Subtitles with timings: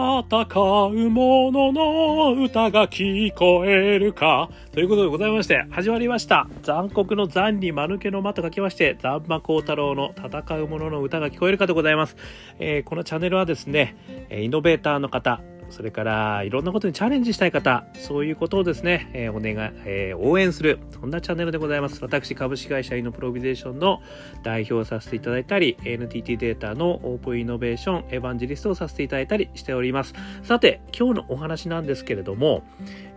[0.00, 4.48] 戦う者の歌が聞こえるか。
[4.72, 6.48] ということでございまして、始まりました。
[6.62, 12.16] 残酷の残に間抜けの間と書きまして、残魔高太郎の戦う者の歌が聞こえるかでございます。
[12.58, 13.94] えー、このチャンネルはですね、
[14.30, 22.02] イノベーターの方、それからいろんなことにチャレンジしたい方、そういうことをですね、えー、お願い、えー、応援する、そんなチャンネルでございます。
[22.02, 24.00] 私、株式会社イノプロビゼーションの
[24.42, 30.14] 代表をさせていただいたり、NTT データのオープンイノベーションエヴァンジリストをさせていただいたりしております。
[30.42, 32.62] さて、今日のお話なんですけれども、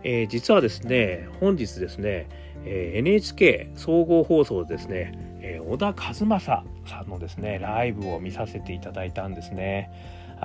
[0.02, 2.28] えー、実はですね、本日ですね、
[2.64, 6.64] えー、NHK 総合放送ですね、えー、小田和正さ
[7.02, 9.90] んのですね、ライブを見させていただいたんですね。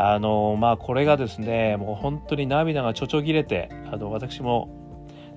[0.01, 4.69] あのまあこれがですねもう本当に涙がちょちょぎれてあの私も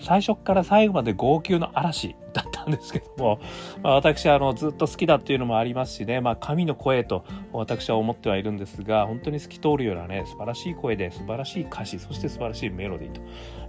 [0.01, 3.41] 最初から最後まで号泣の嵐だったんですけども、
[3.83, 13.21] まあ、私あのずっと好きだっていうのもありますしね、まあ、神の声と私は思ってはいるんですが本当に透き通るようなね素晴らしい声で素晴らしい歌詞そして素晴らしいメロディーと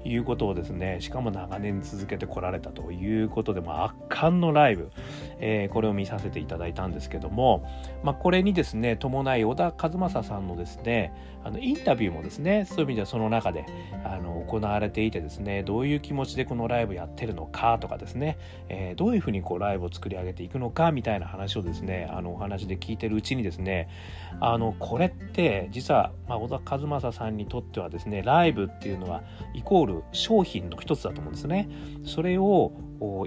[0.08, 4.91] いうことをですねしかも長年続けてこられたということで、まあ、圧巻のライブ、
[5.39, 7.66] えー、これを見させていただいたんですけども、
[8.03, 13.66] まあ、これにですね伴い小田和正さんのですねあのインタビューもですねそういう意味ではその中で
[14.06, 18.38] あの行われていてですねどういう気持ちでこのライブやってるのかとかですね、
[18.70, 23.90] えー、どういうふうにこうライブを作り上げていくのかみたいな話をですねあのお話で聞いてるうちにですね
[24.40, 31.70] あのこれって実は、まあ、小田和正さんにとってはですねライブっていうのはイコール商品の一つだと思うんですね。
[32.06, 32.74] それを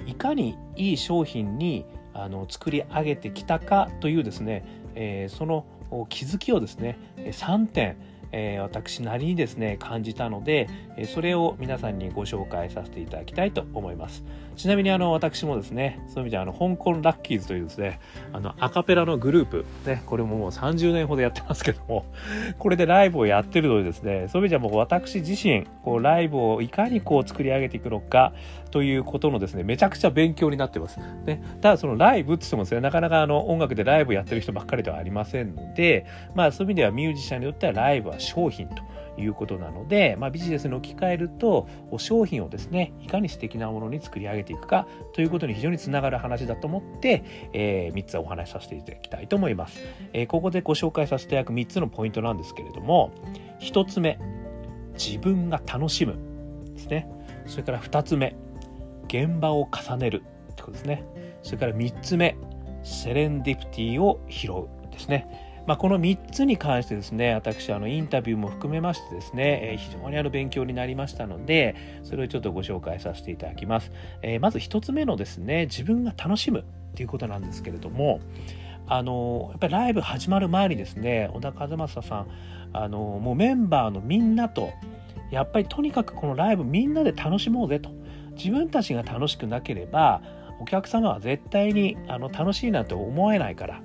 [0.06, 5.66] いかにいい商品にあの作り上げてきたかというですね、えー、その
[6.08, 7.96] 気づきをですね3点
[8.32, 14.24] えー、私なりにですね感じたので、えそれを皆さんにご紹介させていただきたいと思います
[14.56, 18.00] ちなみにあの私もですねそういう意味ではあの香港ラッキーズというですね
[18.32, 22.06] あのアカペラのグループねこれももう30年ほどやってますけども
[22.58, 28.32] これでライブをやってるのでですねそういう意味ではもう私自身こうライブをいかにこう作り上げていくのか
[28.70, 38.82] ということのですねめちゃくちゃ勉強になってます、ね、ただそのライブって言ってもですねなかなかあの音楽でライブやってる人ばっかりではありませんのでまあそういう意味ではミュージシャンによってはライブは商品と
[39.18, 41.68] いうことなので、まあ、ビジネスに置き換えると
[41.98, 49.80] 商品をですねいかに素敵なものに作り上げていくかということに非常につながる話だと思って、えー、3つお話しさせていただきたいと思います、
[50.12, 53.12] えー、ここでご紹介させていただく3つのポイントなんですけれども
[53.60, 54.18] 1つ目
[54.94, 56.16] 自分が楽しむ
[56.74, 57.08] ですね。
[57.46, 58.36] それから2つ目
[59.08, 60.22] 現場を重ねる
[60.52, 61.04] ってことですね。
[61.42, 62.36] それから3つ目
[62.82, 65.45] セレンディプティを拾うですね。
[65.66, 73.90] まあ、この3つに関してですね私あのインタビューも含めましてですね、えー、非常にあの勉強になりましたのでそれをちょっとご紹介させていただきます、
[74.22, 78.20] えー、まず1つ目のですね自分が楽しむっていうことなんですけれども
[78.86, 82.26] あのやっぱりライブ始まる前にですね小田和正さん
[82.72, 84.72] あのもうメンバーのみんなと
[85.32, 87.90] やっぱりとにかくこのライブみんなで楽しもうぜと
[88.36, 90.22] 自分たちが楽しくなければ
[90.60, 93.82] お客様は絶対にあの楽しいなんて思えないから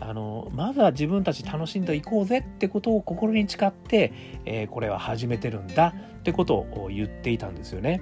[0.00, 4.12] あのまずは自分たち楽しんでいこうぜってことを心に誓って、
[4.44, 8.00] えー、これは始めてるんだってことを言っていたんですよね。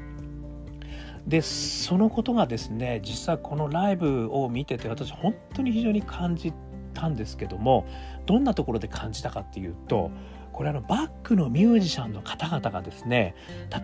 [1.26, 6.52] でそのことがですね実際このライブを見てて私本当に非常に感じ
[6.94, 7.86] たんですけども
[8.26, 10.10] どんなところで感じたかっていうと
[10.56, 13.34] これあのバックのミュージシャンの方々がですね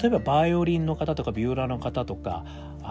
[0.01, 2.45] 例えばバイオリンの方とかビューラの方とか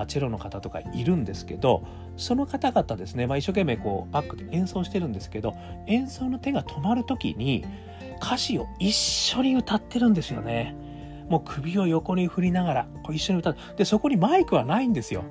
[0.07, 1.83] チェロの方とかいるんですけど
[2.15, 5.55] その方々ですね、まあ、一生懸命こうバックで演奏してるんですけど
[5.87, 7.65] 演奏の手が止まる時に
[8.21, 10.75] 歌詞を一緒に歌ってるんですよね。
[11.27, 15.23] もう首を横に振りながらこう一緒に歌うでそこにマイクはないんですよ。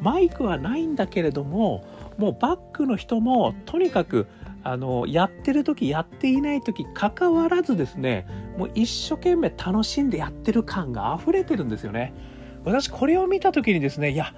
[0.00, 1.84] マイクはないんだけれども
[2.18, 4.26] もうバックの人もとにかく
[4.64, 12.14] あのやってる時やっていない時関わらずですねもう一生懸命楽しんでやってる感が溢れてるんですよね。
[12.64, 14.34] 私これを見た時にですねいや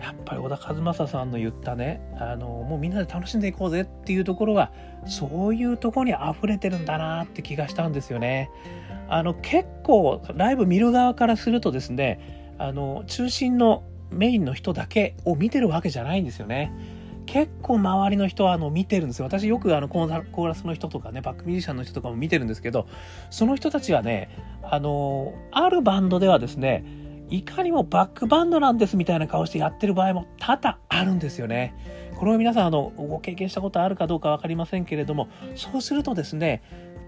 [0.00, 4.70] やっぱり小田和正さんの言ったねあのもうみんなで楽しんでいこうぜっていうところは
[5.06, 8.50] そういうところに溢れてるんだなって気がしたんですよね。
[9.08, 16.72] あの結構ライブ見る側からするとですねあの中心のメインの人だけを見てるわけじゃないんですよね。
[17.26, 19.26] 結構周りの人はあの見てるんですよ。
[19.26, 22.86] 私よくあのコーラスの人とかね、バックミュージシャンの人とかも見てるんですけど、
[23.30, 24.30] その人たちはね、
[24.62, 26.84] あの、あるバンドではですね、
[27.30, 31.74] いかにもバックバンドなんですみたいな顔してやってる場合も多々あるんですよね。
[32.16, 36.62] これを皆さんあのご経験したことあるかどうか分かりませんけれどもそうするとですね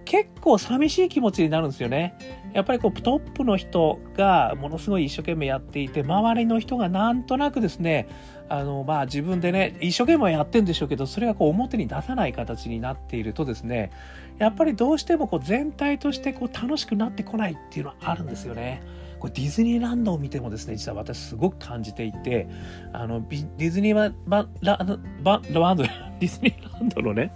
[0.07, 2.17] 結構寂しい気持ちになるんですよね。
[2.55, 8.09] やっぱりこうトップの人がものすごい一生懸命やっていて周りの人がなんとなくですね
[8.49, 13.91] あのまあ自分でね一生懸命やってるんでしょうけどそれがこう表に出さない形になっているとですね
[14.39, 18.83] やっぱりどうしてもこう全体としてこう楽しくなってこないっていうのはあるんですよね。
[19.19, 22.49] これディズニーランドを見てもですね実は私すごく感じていて
[22.93, 24.79] あのディズニーバラ
[25.23, 27.33] バランドディズニーランドのね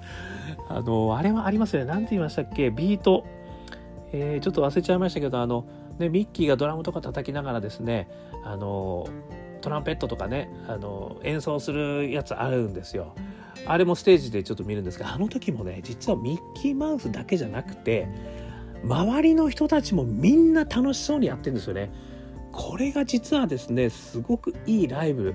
[0.68, 2.70] あのあれはありますよね何て言いましたっけ？
[2.70, 3.24] ビート
[4.12, 5.64] えー、ちょっと忘れちゃいましたけどあの、
[5.98, 8.08] ね、ミッキーがドラムとか叩きながらですね
[8.44, 9.06] あの
[9.60, 13.14] トランペットとかねあの演奏するやつあるんですよ。
[13.66, 18.08] あれもステージでちょっと見るんですがあの時もね実はミッキーマウスだけじゃなくて
[18.82, 21.92] 周りの人たちもみんな楽しそうにやってるんですよね。
[22.52, 25.34] これが実はですねすごくいいライブ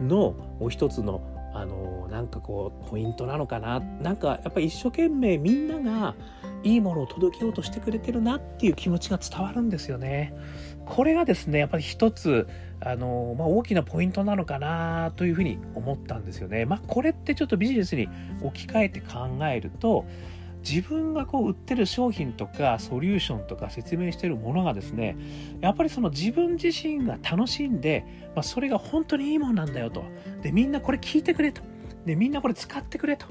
[0.00, 1.20] のもう一つの
[1.56, 3.80] あのなんかこうポイントなのかな？
[3.80, 6.14] なんかやっぱり一生懸命みんなが
[6.62, 10.34] いいものを届けようとしてくれてるなっていう気持ちが伝わるんですよね。
[10.84, 12.46] これがですねやっぱり一つ
[12.80, 16.64] あの、まあ、大きなポイントなのかなというふうに思ったんですよね。
[16.64, 18.08] まあ、これってちょっとビジネスに
[18.42, 20.04] 置き換えて考えると
[20.68, 25.16] 自分がこう売ってる商品とかソリューションとか説明してるものがですね
[25.60, 28.04] やっぱりその自分自身が楽しんで、
[28.34, 30.04] まあ、それが本当にいいものなんだよと。
[30.42, 31.62] でみんなこれ聞いてくれと。
[32.04, 33.26] でみんなこれ使ってくれと。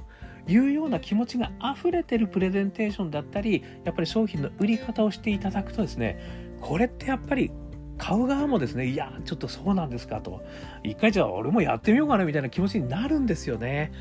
[0.47, 7.51] いうような気持ちが溢れてるプレゼンテーションだったりやっぱり商品の売り方をしていただくとですねこれってやっぱり
[7.97, 10.43] 買う側もですねいやちょっとそうなんですかと。
[10.83, 13.91] 一回じゃあ俺もやってみようかなみたいな気持ちになるんですよね。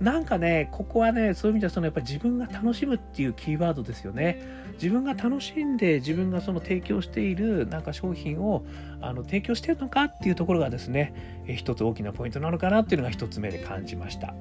[0.00, 4.40] なんかねここはねそういう意味ではそのやっぱり自分が楽しむっていうキーワードですよね。
[4.74, 8.64] 自分が楽しんで自分がその提供しているなんか商品を
[9.00, 14.34] あの提供してるのかっていうところがですね一つ大きなポイントなのかなっていうのが一つ目で感じました。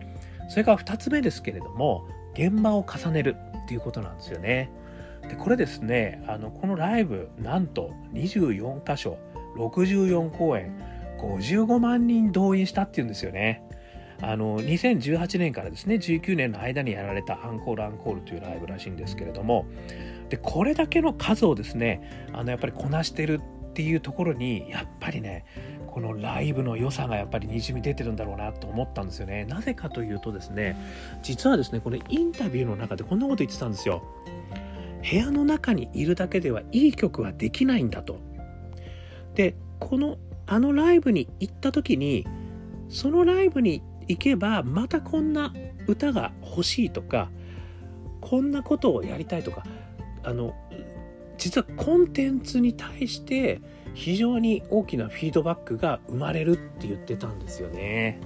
[0.50, 3.36] それから2つ目ですけれども現場を重ねる
[3.66, 4.72] っていうことなんですよね。
[5.28, 9.18] でこれですねあのこのライブなんと24箇所
[9.58, 10.78] 64公演
[11.20, 13.64] 55万人動員したっていうんですよね。
[14.22, 19.66] あの2018年からですね19年の間にやられたアンコールアンコールというライブらしいんですけれども
[20.28, 23.40] でこれだけの数をですねあのやっぱりこなしてる
[23.70, 25.46] っていうところにやっぱりね
[25.90, 29.46] このライブの良さがやっぱりにじみ出てるんだろうなと思ったんですよね。
[29.46, 30.78] なぜかというとですね、
[31.24, 34.04] 実はですね、これインタビューの中でこんなこと言ってたんですよ。
[35.02, 38.20] 部屋の中にいるだけではいい曲はできないんだと。
[39.36, 42.28] で、このあのライブに行った時に、
[42.90, 45.54] そのライブに行けばまたこんな
[45.88, 47.30] 歌が欲しいとか、
[48.22, 49.64] こんなことをやりたいとか、
[50.24, 50.54] あの、
[51.38, 53.62] 実はコンテンツに対して
[53.94, 58.20] 非常に大きなフィードバックが生まれるって言ってたんですよね。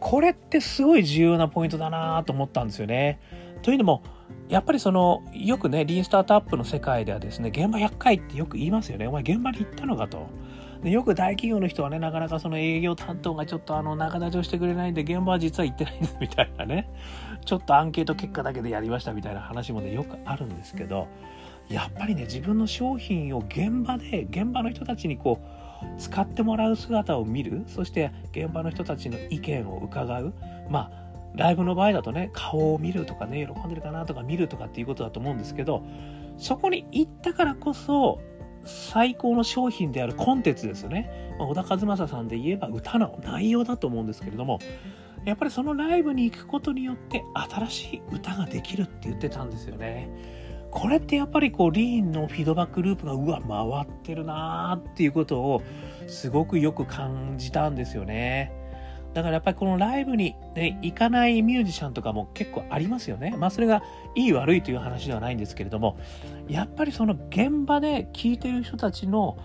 [0.00, 3.20] これってすごい重要なポイントだなと思ったんですよね。
[3.62, 4.04] というのも
[4.48, 9.06] やっぱりそのよくねリーンスタートアップの世界ではですね現場100回ってよく言いますよね。
[9.06, 10.26] お前現場に行ったのかと。
[10.82, 16.88] でよく大企業の人はねなかなかその営業担当がちょっとあの仲立ちをしてくれないんで現場は実は行ってないんですみたいなね。
[17.44, 21.08] ちょっとアンケート結果だけでやりましたみたいな話もねよくあるんですけど
[21.68, 27.64] やっぱりね自分の商品を現場で現場の人たちにこう使ってもらう姿を見る。
[27.66, 30.32] そして現場の人たちの意見を伺う。
[30.70, 35.82] まあライブの場合だとね顔を見るとかね喜んでるかなとか見るとかっていうことだと思うんですけど
[36.36, 38.20] そこに行ったからこそ
[38.64, 44.58] 最高の商品であるコンテンツですよね、まあ、小田和正さんで言えば歌の内容だと思うんですけれども
[45.24, 50.08] やっぱりそのライブに行くことによって新しい歌ができるって言ってたんですよね。
[50.70, 55.62] これってやっぱりこうリーンのフィードバックループがうわ回ってるなーっていうことを
[56.06, 58.52] すごくよく感じたんですよね。
[59.18, 63.34] だからやっぱりこのライブに、ね、行かないミュージシャンとかも結構ありますよね。
[63.36, 63.82] まあそれが
[64.14, 65.98] いい悪いという話ではないんですけれども、
[66.46, 69.36] やっぱりその現場で聴いてる人たちの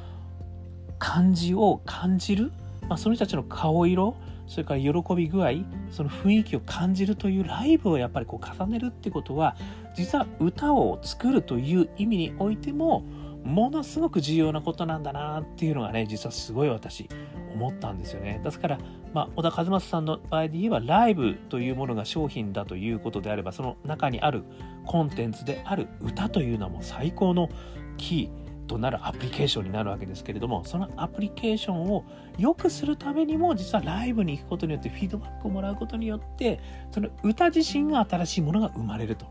[1.00, 2.52] 感じを感じる、
[2.88, 4.16] まあ、その人たちの顔色、
[4.46, 5.54] それから喜び具合
[5.90, 9.56] その雰囲気を感じるというライブをやっぱりこう重ねるってことは
[9.96, 13.04] 実は歌を作るという意味においても
[13.44, 17.10] ものすごく重要なことなんだなっていうのがね実はすごい私
[17.54, 18.42] 思ったんですよね。
[18.44, 18.80] ですから、
[19.14, 24.44] まあ、小田和正さんの場合で言えばライブというものが商品だということであればその中にある
[24.86, 27.50] コンテンツである歌というのはもう最高の
[27.98, 32.06] キーとなるアプリケーションになるわけですけれどもそのアプリケーションを
[32.38, 36.60] 良くするためにも実はライブに行くことによってフィードバックをもらうことによって
[36.92, 39.26] その歌自身が新しいものが生まれると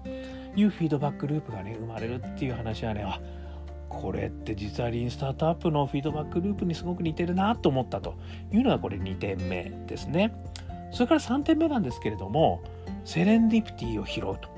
[0.55, 3.05] いうフィードバックループがね生まれるっていう話はね
[4.01, 8.15] これって実はリーンスタートアップのフィードバックループにすごく似てるなと思ったと
[8.51, 10.35] いうのがこれ2点目ですね
[10.91, 12.63] それから3点目なんですけれども
[13.05, 14.53] セレンディピティを拾うと、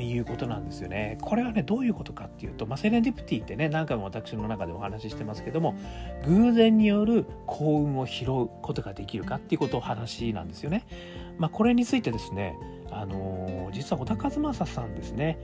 [0.00, 1.16] いうことなんですよね。
[1.20, 5.74] これはね、どういうことかっていうと、まあ、セレンディプティってね、何回も私の中でお話ししてますけども、
[6.26, 10.86] 偶然による幸運を拾うことができるかっていうことを話なんですよね。
[11.38, 12.56] まあ、これについてですね、
[12.90, 15.38] あのー、実は小田和正さんですね、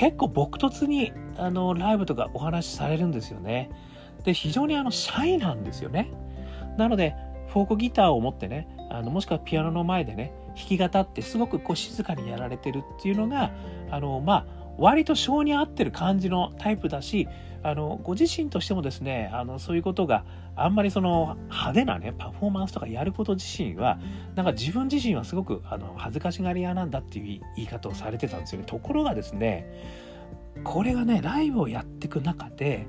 [0.00, 3.70] 結構朴突にあのライブとかお話しされるんですよね。
[4.24, 6.10] で、非常にあのシャイなんですよね。
[6.78, 7.14] なので、
[7.48, 13.52] フォークギターを持ってね、あのもしくはピアノの前でね、弾き語ってすごくこう静かにやられてるっていうのが、
[13.90, 17.28] あの、まあ、割と性に合ってる感じのタイプだし、
[17.62, 20.24] あの、ご自身としてもですね、あの、そういうことが
[20.56, 24.00] あんまりその派手なね、パフォーマンスとかやること自身は、
[24.34, 28.66] なんか自分自身はすごくあの恥ずかしがり屋なんだっていう言い方をされてたんですよね。
[28.66, 29.66] ところがですね、
[30.64, 32.86] これがね、ライブをやっていく中で、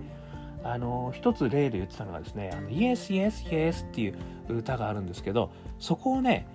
[0.64, 4.16] あの一つ例で言ってたのがですね「あの Yes, Yes, Yes」っていう
[4.58, 6.46] 歌があるんですけどそこをね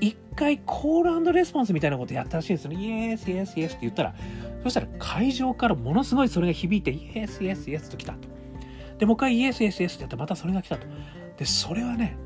[0.00, 2.76] 一回コールレスポンスみたいなことやったらしいんですよね。
[2.76, 4.14] Yes, Yes, Yes って言ったら、
[4.64, 8.28] そしたら会場からものすごいそれが響いて、Yes, Yes, Yes と来たと。
[8.98, 10.86] で、もう一回 Yes, Yes, Yes ってやってまたそれが来たと。
[11.36, 12.16] で、それはね、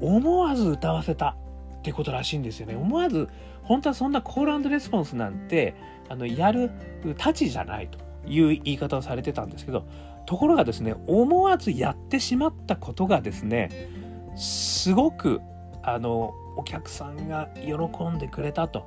[0.00, 1.36] 思わず歌わせた
[1.78, 2.76] ってことらしいんですよね。
[2.76, 3.28] 思わず、
[3.64, 5.74] 本当はそんなコールレスポンスなんて、
[6.08, 6.70] あの、やる
[7.18, 9.84] たちじゃないという言い方をされてたんですけど、
[10.26, 13.88] ところがですね、思わずやってしまったことがですね、
[14.36, 15.40] すごく、
[15.82, 18.86] あの、お客さんが喜んでくれたと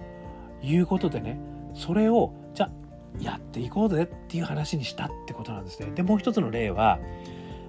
[0.62, 1.38] いうことでね
[1.74, 2.72] それをじゃあ
[3.20, 5.92] やっていこうぜっていう話にしたってことなんですね。
[5.94, 7.00] でもう一つの例は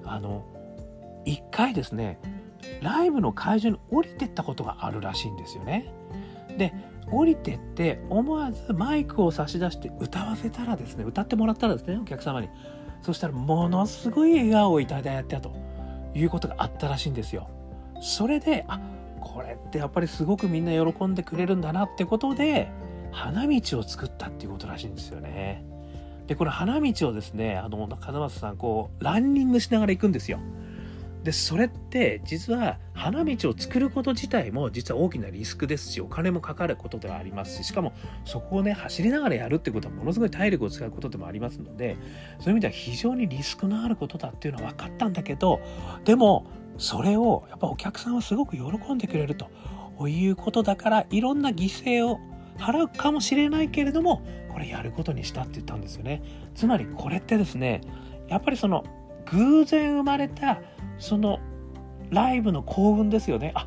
[0.05, 0.45] あの
[1.25, 2.19] 一回ですね
[2.83, 5.93] ライブの会場に降りてったことがあるらしいんですよね。
[6.57, 6.73] で
[7.11, 12.49] 降りてって思わずマイクを差し出して歌わせたらですね歌ってもらったらですねお客様に
[13.03, 15.53] そしたらものすごい笑顔をいただいたと
[16.15, 17.49] いうことがあったらしいんですよ。
[18.01, 18.81] それであ
[19.21, 22.71] これってやっぱりすごくみんな喜んでくれるんだなってことで
[23.15, 25.65] 花道を作ったっていうことらしいんですよね。
[26.27, 30.41] でこの花道をですねあの風松さんこうランニングしながら行くんですよ。
[31.23, 37.95] でそれって実は花道を作ること自体も実は大きなリスクですしお金もかかることではありますししかも
[38.27, 41.97] そこをね走りながらやるってことはものすごい体力を使うことでもありますので
[42.41, 45.61] そういう意味では非常にリスクのあることだっていうのは分かったんだけど
[46.05, 49.49] でもそれをやっぱお客さんはすごく喜んでくれると
[50.07, 52.19] いうことだからいろんな犠牲を
[52.59, 56.23] 払うかもしれないけれどもこれやることにしたって言ったんですよね。
[56.55, 57.81] つまりこれってですね
[58.29, 58.85] やっぱりその
[59.27, 60.61] 偶然生まれた
[60.99, 61.41] その
[62.11, 63.53] ライブの幸運ですよね。
[63.55, 63.67] あ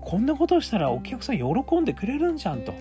[0.00, 2.74] こんなことをしたらお客さん喜んでくれるんじゃんと。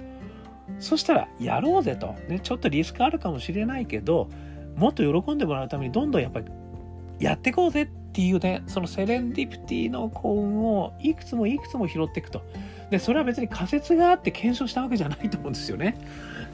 [0.79, 4.29] そしたらやろうぜと、ね、ちょっとリスクあるかもしれないけど
[4.75, 6.45] もっと喜んでもらうためにどんどんやっぱり
[7.19, 12.43] やっていこうぜっていうねそのセレンディプティの幸運をいくつもいくつも拾っていくと。
[12.89, 15.98] でそれは別に仮説があって検証したわけじゃないと思うんですよね。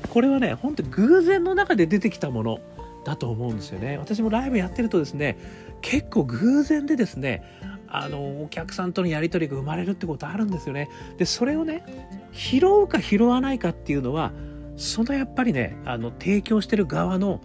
[0.10, 2.60] これはねほんと偶然の中で出てきたもの
[3.04, 3.98] だと思うんですよね。
[3.98, 5.38] 私もライブやってるとですね
[5.82, 7.44] 結構偶然でですね
[7.88, 10.89] あのお客さんとのやり取りが生まれるってことあるんですよね。
[11.18, 11.84] でそれをね
[12.32, 14.32] 拾うか拾わないかっていうのは
[14.78, 17.42] そのやっぱりねあの提供してる側の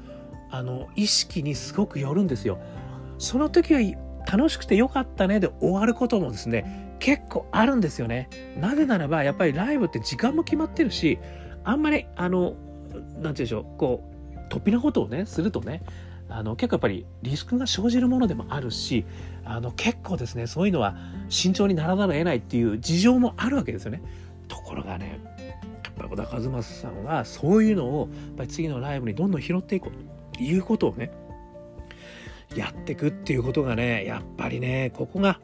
[0.51, 2.59] あの意識にすごくよるんですよ。
[3.19, 3.81] その時は
[4.37, 8.29] 楽しくてよかったねで終わることもですね結構あるんですよね。
[8.59, 11.19] なぜならばやっぱりライブって時間も決まってるし
[11.63, 12.57] あんまりあの
[12.93, 15.83] 何て言うんでしょうこう突飛なことをねするとね
[16.29, 19.05] あの結構やっぱりリスクが生じるものでもあるし
[19.45, 20.97] あの結構ですねそういうのは
[21.29, 24.03] 慎重にならざるを得ないっていう事情もあるわけですよね。
[24.49, 25.21] ところがね
[25.85, 31.13] やっぱ小田和正さんはそういうのをやっぱり次のライブにどんどん拾っていこうということをね
[32.55, 35.41] やってくっていうことがねやっぱりねここが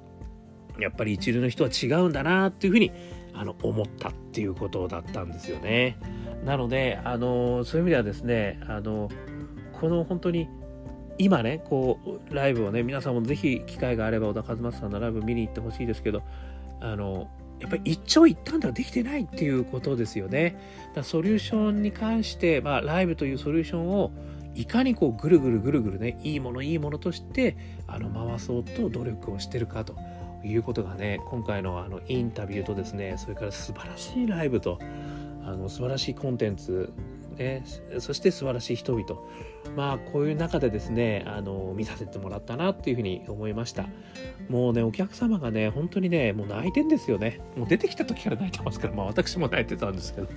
[0.78, 2.92] やっぱり一流の人は違うんだなっていうふうに
[3.34, 5.96] あの思ったっていうことだったんですよね。
[6.44, 9.08] なのであのそういう意味ではですねあの
[9.80, 10.48] この本当に
[11.18, 11.98] 今ねこ
[12.30, 16.22] うライブをね皆さんもぜひ機会があれば小田和正さんのライブ見に行ってほしいですけど
[16.80, 17.28] あの
[17.60, 20.56] やっぱり一長一短ではできてないっていうことですよね。
[20.94, 24.12] だソリューションに関して、まあ、ライブというソリューションを
[24.54, 29.94] いかにこうぐるぐるぐるぐるねいいものいいものとしてあの回そうと努力をしてるかと
[30.44, 34.78] いうことがね今回のあのインタビューとですねそれから素晴らしいライブと
[35.44, 36.92] あの素晴らしいコンテンツ
[37.36, 37.64] ね、
[38.00, 39.20] そして素晴らしい人々
[39.74, 43.86] まあこういう中でですねあの見させてもらったなっていうふうに思いました。
[44.48, 47.40] もうねお客様がね本当にねもう泣いてんですよね。
[47.56, 50.28] もう出てきた時から泣いてますからまあ私も泣いてたんですけど。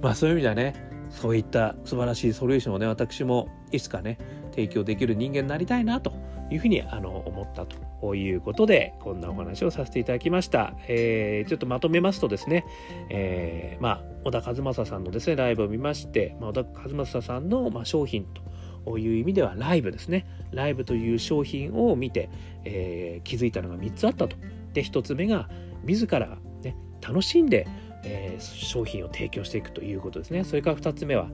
[0.00, 4.18] まあそういう意味ではねそういった素晴らしいソリューションをね私もいつかね
[4.50, 6.12] 提供できる人間になりたいなと
[6.50, 12.64] いうふうにあの思ったということでこんなお話をさせていただきました、えー、ちょっとまとめますとですね、
[13.10, 20.26] えー、まあ小田和正さんのですねライブを見まして、まあ、小田和正さんの、まあ、商品という意味ではライブですね。
[20.52, 22.30] ライブという商品を見て、
[22.64, 24.36] えー、気づいたのが3つあったと。
[24.74, 25.48] で1つ目が
[25.84, 27.66] 自ら、ね、楽しんで、
[28.06, 30.44] えー、商品を提供していくということですね。
[30.44, 31.28] それから2つ目は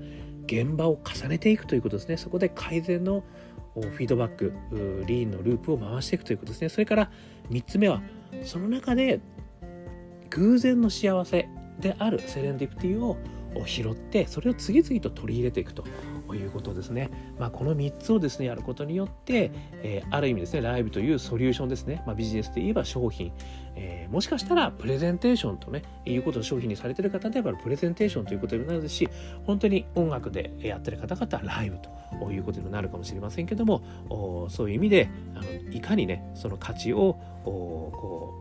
[0.47, 2.17] 現場を重ねていくということですね。
[2.17, 3.23] そこで改善の
[3.75, 4.53] フィードバック
[5.07, 6.69] リーンのループを回していくということですね。
[6.69, 7.11] それから
[7.51, 8.03] 3つ目は
[8.45, 9.21] その中で
[10.31, 11.49] 偶然の幸せ
[11.79, 13.17] であるセレンディプティを
[13.67, 15.85] 拾ってそれを次々と取り入れていくと。
[16.33, 17.11] ということですね。
[17.39, 19.51] まあ、この3つをですねやることによって、
[19.83, 23.33] えー、ある意味ですねライブというソリューションですね、まあ、ビジネスで言えば商品、
[23.77, 29.11] えー、もしかしたらプレゼンテーションとねいうことを商品にされてる方であればプレゼンテーションということになるし
[29.45, 31.77] 本当に音楽でやってる方々はライブ
[32.19, 38.41] ということになるかもしれませんけどもそういう意味であのいかにねその価値をこ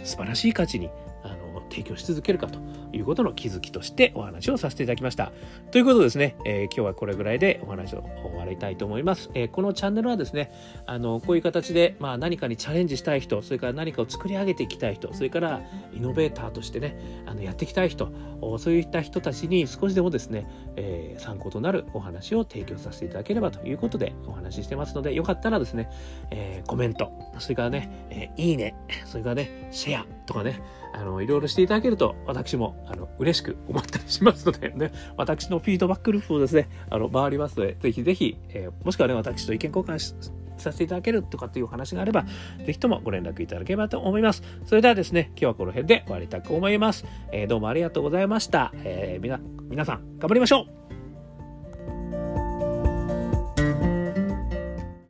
[0.00, 0.88] う素晴らしい価値に
[1.22, 2.58] あの提供し続けるかと。
[2.94, 5.32] いうことの気づきとしてお話をさせていただきました。
[5.70, 9.30] ということですね、えー、今日はこれぐらいでお話を終わりたいと思います。
[9.34, 10.52] えー、このチャンネルはですね、
[10.86, 15.60] あのこういう形で、まあ、何かにチャレンジしたい人、それから何かを作り上げていきたい人、それから
[15.92, 18.10] イノベーターとしてね、あのやっていきたい人、
[18.58, 20.46] そういった人たちに少しでもですね、
[20.76, 25.90] えー、参考となるお話を提供させていただければということでお話ししてますので、よかったらですね、
[26.30, 28.74] えコメント、それからね、えいいね、
[29.06, 30.60] それからね、シェアとかね、
[30.94, 42.24] あの、いろいろしていただけると、私も、あの、嬉しく思ったりしますので、ね、 私のフィードバックループをですね、あの、回りますので、ぜひぜひ、えー、もしくはね、私と意見交換、させていただけるとかっていう話があれば、
[42.64, 44.42] ぜひともご連絡いただければと思います。
[44.66, 47.04] それではですね、今日はこの辺で終わりたく思います。
[47.32, 48.72] えー、どうもありがとうございました。
[48.84, 50.83] えー、みな、皆さん、頑張りましょう